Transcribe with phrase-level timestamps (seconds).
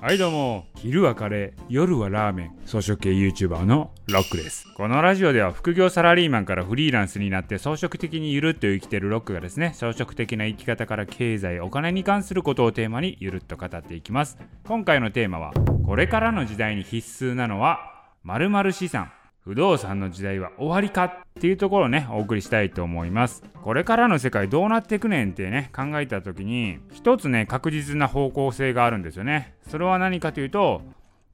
[0.00, 0.66] はいどうも。
[0.76, 2.56] 昼はカレー夜はラーメン。
[2.64, 4.64] 草食系 YouTuber のロックです。
[4.76, 14.38] このラジオでは副業サラリーマンからフリーランスになって装飾的にゆるっと生きてるロックがですね装飾的な生き方から経済お金に関することをテーマにゆるっと語っていきます。
[14.68, 15.52] 今回のテーマは
[15.84, 17.80] これからの時代に必須なのは
[18.22, 19.10] 〇〇資産。
[19.48, 21.10] 不動産の時代は終わりかっ
[21.40, 23.42] ていうところをねお送りしたいと思います。
[23.62, 29.54] これからの世界どうなっていくねんってね考えた時に一つね確実な方向性があるんですよね。
[29.70, 30.82] それは何かというと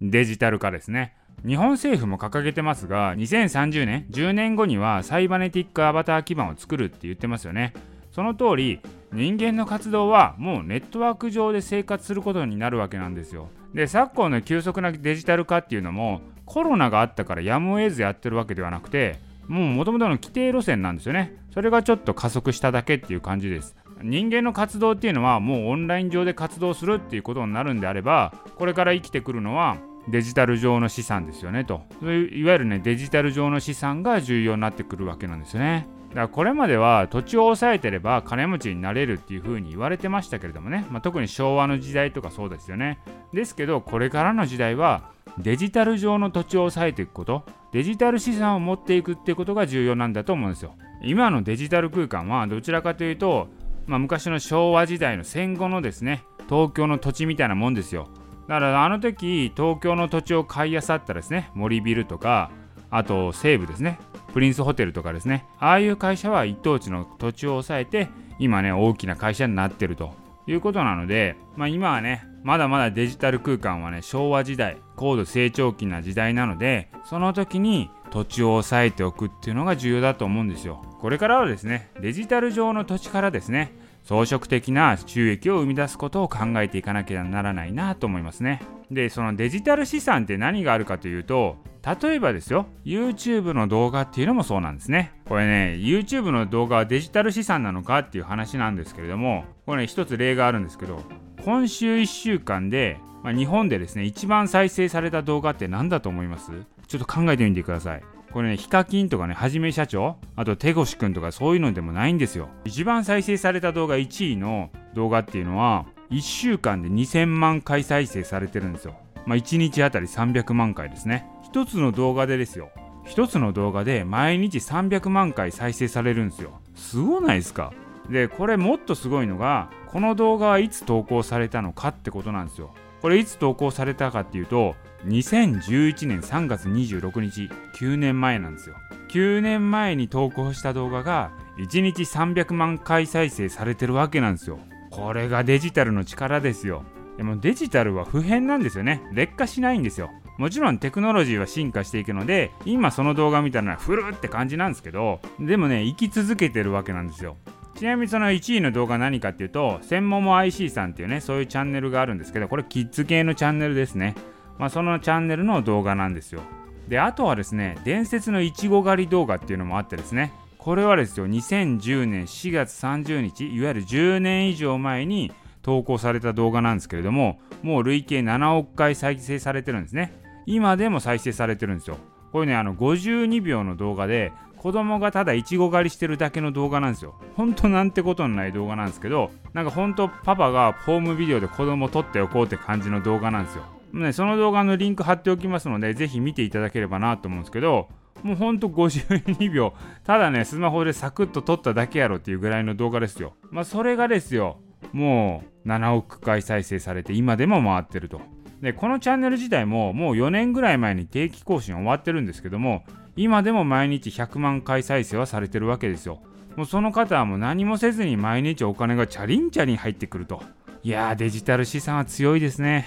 [0.00, 1.16] デジタル化ですね。
[1.44, 7.72] 日本政府も掲げてますが2030年10年後にはサイバネティックアバター基盤を作るって言ってますよね。
[8.12, 8.78] その通り
[9.12, 13.48] 人間の活動はもうネットワーク上で生活することになるわけなんですよ。
[13.74, 21.36] で昨今の急速なデジタル化っていうのもコロナがあったからやむを得ずやってるわけではなくてもう元々の規定路線なんですよね。
[21.52, 23.76] それがちょっと加速しただけっていう感じです。
[24.02, 31.82] 人間の活動っていうのはもうオンライン上で活動するっていうことになるんであればこれから生きてくるのはデジタル上の資産ですよねと。
[32.02, 35.86] いわゆるねデジタル上の資産が重要になってくるわけなんですよね。
[36.14, 43.00] だからこれまでは土地を抑えてれば金持ちになれるっていう風に言われてましたけれどもね、まあ、特に昭和の時代とかそうですよね。
[43.32, 47.44] ですけどこれからの時代はデジタル上の土地を抑えていくこと。
[47.72, 50.76] デジタル資産を持っていくってことが重要なんだと思うんですよ。
[51.02, 53.48] 今のデジタル空間はどちらかというと、
[53.86, 58.08] まあ、昔の昭和時代の戦後のですね東京の土地みたいなもんですよ。
[58.46, 62.52] だからあの時東京の土地を買いあさったらですね森ビルとか
[62.96, 63.98] あと西部ですね。
[64.32, 65.44] プリンスホテルとかですね。
[65.58, 70.14] ああいう会社は一等地の土地を抑えて今ね大きな会社になってると
[70.46, 80.80] いうことなので、まあ、今はねまだまだデジタル空間はね昭和時代高度成長期な時代なのでその時に土地を押さえておくっていうのが重要だと思うんですよ。
[81.00, 83.72] これからはですねデジタル上の土地からですね
[84.04, 88.60] 装飾的な収益を生み出すことを考えていかなきゃならないなと思いますね。
[88.88, 101.02] でそのデジタル資産って何があるかというと例えばですよ YouTube の動画っていうのもそうなんですねこれね YouTube の動画はデジタル資産なのかっていう話なんですけれどもこれね一つ例があるんですけど
[101.44, 106.50] 今週1週間で、まあ、日本でですね一番再生された動画って何だと思います？
[106.86, 112.48] ちょっと考えてみてくださいこれね、ヒカキンとかね、はじめ社長、あと手越くんとかそういうのでもないんですよ。
[112.64, 118.96] 一番再生された動画1位の動画っていうのは、1週間で2000万回再生されてるんですよ。
[119.26, 121.26] まあ、1日あたり300万回ですね。
[121.52, 122.70] 1つの動画でですよ。
[123.06, 126.60] 1つの動画で毎日300万回再生されるんですよ。
[126.74, 127.72] すごないですか
[128.10, 132.74] で、これもっとすごいのが、この動画はいつ投稿されたのかってことなんですよ。
[133.00, 134.74] これいつ投稿されたかっていうと、
[135.06, 138.76] 2011年3月26日、9年前なんですよ。
[139.10, 144.58] 9年前に投稿した動画が1日300万回再生されてるわけなんですよ。
[144.90, 146.84] これがデジタルの力ですよ。
[147.16, 149.02] でもデジタルは不変なんですよね。
[149.12, 150.10] 劣化しないんですよ。
[150.36, 157.36] もちろんテクノロジーは進化していくので、今その動画見たらフルって感じなんですけど、でもね、生き続けてるわけなんですよ。
[157.76, 164.14] ちなみにその1位の動画何かっていうと、専門も IC さんっていうね、そういうチャンネルがあるんですけど、これキッズ系のチャンネルですね。
[164.58, 166.40] まあ、そのチャンネルの動画なんですよ。
[166.88, 175.32] で、あとはですね、伝説のいちご狩り動画っていうのもあってですね、これはですよ、2010年4月30日、いわゆる10年以上前に
[175.64, 180.12] 投稿された動画なんですけれども、もう累計7億回再生されてるんですね。
[180.46, 181.96] 今でも再生されてるんですよ。
[182.32, 187.14] これね、あの52秒の動画で、子供がただイチゴ狩りしてるだけの動画なんですよ。
[187.34, 193.64] ほんとなんてことのない動画なんですけど、なんかほんとパパがホームビデオで子供撮っておこうって感じの動画なんですよ。
[193.94, 197.88] ね、その動画のリンク貼っておきますので、ぜひ見ていただければなと思うんですけど、
[198.22, 203.34] もうほんと52秒、ただね、スマホでサクッと撮っただけやろっていうぐらいの動画ですよ。
[203.50, 204.58] まあ、それがですよ、
[204.92, 208.20] もう7億回再生されて、今でも回ってると。
[208.60, 212.84] で、このチャンネル自体ももう4年ぐらい前に定期更新終わってるんですけども、
[213.16, 216.20] 今でも毎日100万回再生はされてるわけですよ。
[216.56, 220.42] もうその方はもう何もせずに毎日お金がチャリンチャリン入ってくると。
[220.82, 222.86] いやー、デジタル資産は強いですね。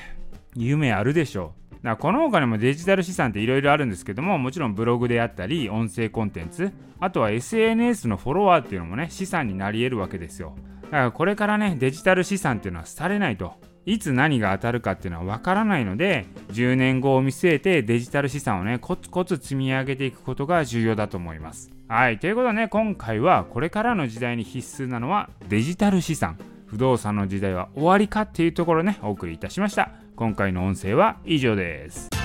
[0.55, 1.67] 夢あるでしょう。
[1.77, 10.55] だからこの他にもデジタル資産っていろいろあるんですけどももちろんブログであったり音声コンテンツあとは SNS のフォロワーっていうのもね資産になり得るわけですよ
[10.87, 13.53] だからこれからねデジタル資産っていうのは廃れないと。
[13.85, 21.71] いつ何が当たるかっていうのは分からないので10年後を見据えてデジタル資産をねコツコツ積み上げていくことが重要だと思います。
[21.87, 26.37] はいということでね今回はこれからの時代に必須なのはデジタル資産。
[26.65, 29.91] 不動産の時代は終わりかっていうところねお送りいたしました。
[30.17, 32.16] 今回の音声は以上です。